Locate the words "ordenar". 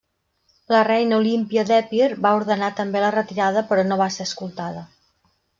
2.39-2.71